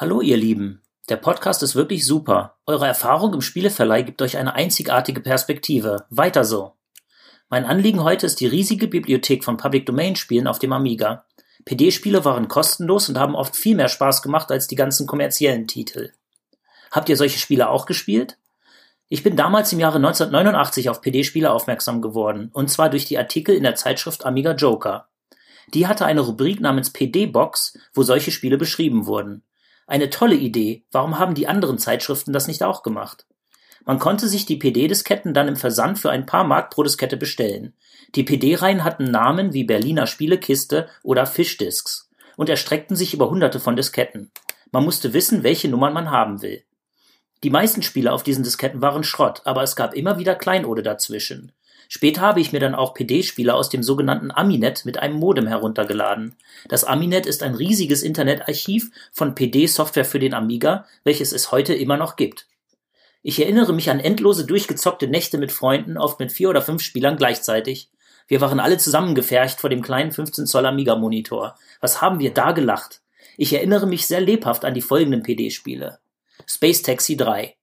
[0.00, 2.54] Hallo ihr Lieben, der Podcast ist wirklich super.
[2.66, 6.06] Eure Erfahrung im Spieleverleih gibt euch eine einzigartige Perspektive.
[6.08, 6.74] Weiter so.
[7.48, 11.24] Mein Anliegen heute ist die riesige Bibliothek von Public Domain Spielen auf dem Amiga.
[11.64, 16.12] PD-Spiele waren kostenlos und haben oft viel mehr Spaß gemacht als die ganzen kommerziellen Titel.
[16.92, 18.38] Habt ihr solche Spiele auch gespielt?
[19.08, 23.56] Ich bin damals im Jahre 1989 auf PD-Spiele aufmerksam geworden, und zwar durch die Artikel
[23.56, 25.08] in der Zeitschrift Amiga Joker.
[25.74, 29.42] Die hatte eine Rubrik namens PD-Box, wo solche Spiele beschrieben wurden.
[29.88, 33.24] Eine tolle Idee, warum haben die anderen Zeitschriften das nicht auch gemacht?
[33.86, 37.72] Man konnte sich die PD-Disketten dann im Versand für ein paar Mark pro Diskette bestellen.
[38.14, 43.76] Die PD-Reihen hatten Namen wie Berliner Spielekiste oder Fischdisks und erstreckten sich über hunderte von
[43.76, 44.30] Disketten.
[44.72, 46.62] Man musste wissen, welche Nummern man haben will.
[47.42, 51.52] Die meisten Spiele auf diesen Disketten waren Schrott, aber es gab immer wieder Kleinode dazwischen.
[51.90, 56.36] Später habe ich mir dann auch PD-Spiele aus dem sogenannten Aminet mit einem Modem heruntergeladen.
[56.68, 61.96] Das Aminet ist ein riesiges Internetarchiv von PD-Software für den Amiga, welches es heute immer
[61.96, 62.46] noch gibt.
[63.22, 67.16] Ich erinnere mich an endlose durchgezockte Nächte mit Freunden, oft mit vier oder fünf Spielern
[67.16, 67.88] gleichzeitig.
[68.28, 71.56] Wir waren alle zusammengefercht vor dem kleinen 15 Zoll Amiga Monitor.
[71.80, 73.00] Was haben wir da gelacht?
[73.38, 75.98] Ich erinnere mich sehr lebhaft an die folgenden PD-Spiele.
[76.46, 77.57] Space Taxi 3.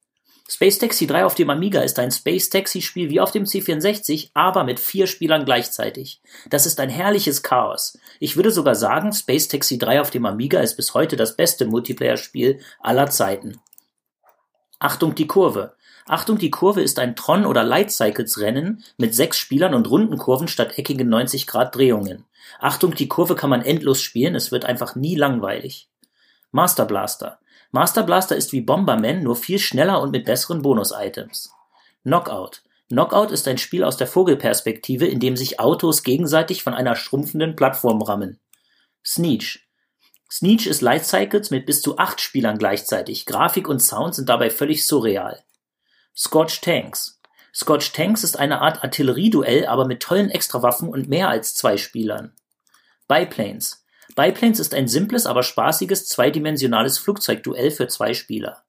[0.48, 4.30] Space Taxi 3 auf dem Amiga ist ein Space Taxi Spiel wie auf dem C64,
[4.32, 6.20] aber mit vier Spielern gleichzeitig.
[6.48, 7.98] Das ist ein herrliches Chaos.
[8.20, 11.66] Ich würde sogar sagen, Space Taxi 3 auf dem Amiga ist bis heute das beste
[11.66, 13.60] Multiplayer-Spiel aller Zeiten.
[14.78, 15.74] Achtung die Kurve.
[16.06, 20.16] Achtung die Kurve ist ein Tron- oder Light Cycles Rennen mit sechs Spielern und runden
[20.16, 22.24] Kurven statt eckigen 90 Grad Drehungen.
[22.60, 25.88] Achtung die Kurve kann man endlos spielen, es wird einfach nie langweilig.
[26.52, 27.40] Master Blaster.
[27.76, 31.52] Master Blaster ist wie Bomberman, nur viel schneller und mit besseren Bonus-Items.
[32.04, 32.62] Knockout.
[32.88, 37.54] Knockout ist ein Spiel aus der Vogelperspektive, in dem sich Autos gegenseitig von einer schrumpfenden
[37.54, 38.40] Plattform rammen.
[39.04, 39.68] Sneech.
[40.32, 43.26] Sneech ist Light Cycles mit bis zu acht Spielern gleichzeitig.
[43.26, 45.44] Grafik und Sound sind dabei völlig surreal.
[46.16, 47.20] Scorch Tanks.
[47.54, 52.32] Scorch Tanks ist eine Art Artillerieduell, aber mit tollen Extrawaffen und mehr als zwei Spielern.
[53.06, 53.84] Biplanes.
[54.16, 58.64] Biplanes ist ein simples, aber spaßiges zweidimensionales Flugzeugduell für zwei Spieler.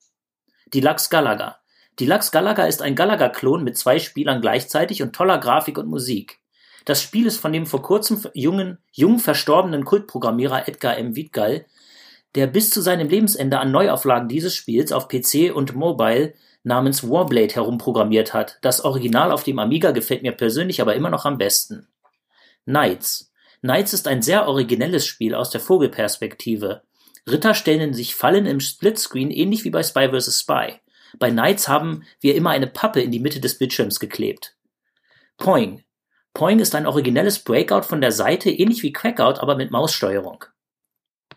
[0.73, 1.57] Deluxe Galaga
[1.99, 6.39] Deluxe Galaga ist ein Galaga-Klon mit zwei Spielern gleichzeitig und toller Grafik und Musik.
[6.85, 11.15] Das Spiel ist von dem vor kurzem jungen, jung verstorbenen Kultprogrammierer Edgar M.
[11.15, 11.65] Wittgall,
[12.35, 16.33] der bis zu seinem Lebensende an Neuauflagen dieses Spiels auf PC und Mobile
[16.63, 18.59] namens Warblade herumprogrammiert hat.
[18.61, 21.87] Das Original auf dem Amiga gefällt mir persönlich aber immer noch am besten.
[22.65, 23.31] Knights
[23.61, 26.83] Knights ist ein sehr originelles Spiel aus der Vogelperspektive.
[27.29, 30.39] Ritter stellen sich Fallen im Splitscreen ähnlich wie bei Spy vs.
[30.39, 30.75] Spy.
[31.19, 34.55] Bei Knights haben wir immer eine Pappe in die Mitte des Bildschirms geklebt.
[35.37, 35.83] Poing.
[36.33, 40.45] Poing ist ein originelles Breakout von der Seite, ähnlich wie Crackout, aber mit Maussteuerung.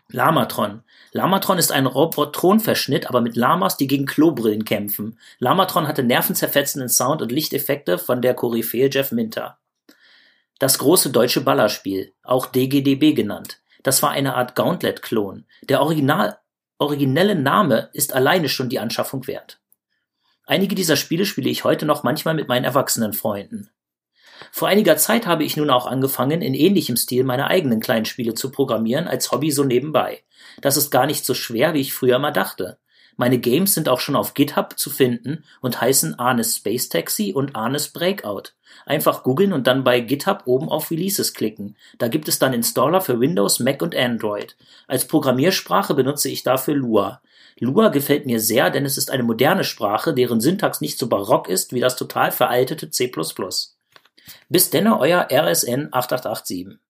[0.09, 0.83] Lamatron.
[1.13, 5.17] Lamatron ist ein Robotron-Verschnitt, aber mit Lamas, die gegen Klobrillen kämpfen.
[5.39, 9.57] Lamatron hatte nervenzerfetzenden Sound und Lichteffekte von der Koryphäe Jeff Minter.
[10.61, 15.47] Das große deutsche Ballerspiel, auch DGDB genannt, das war eine Art Gauntlet-Klon.
[15.63, 16.37] Der Original
[16.77, 19.59] originelle Name ist alleine schon die Anschaffung wert.
[20.45, 23.71] Einige dieser Spiele spiele ich heute noch manchmal mit meinen erwachsenen Freunden.
[24.51, 28.35] Vor einiger Zeit habe ich nun auch angefangen, in ähnlichem Stil meine eigenen kleinen Spiele
[28.35, 30.21] zu programmieren, als Hobby so nebenbei.
[30.61, 32.77] Das ist gar nicht so schwer, wie ich früher mal dachte.
[33.21, 37.55] Meine Games sind auch schon auf GitHub zu finden und heißen Arnes Space Taxi und
[37.55, 38.53] Arnes Breakout.
[38.87, 41.77] Einfach googeln und dann bei GitHub oben auf Releases klicken.
[41.99, 44.57] Da gibt es dann Installer für Windows, Mac und Android.
[44.87, 47.21] Als Programmiersprache benutze ich dafür Lua.
[47.59, 51.47] Lua gefällt mir sehr, denn es ist eine moderne Sprache, deren Syntax nicht so barock
[51.47, 53.11] ist wie das total veraltete C++.
[54.49, 56.81] Bis denne, euer RSN 8887.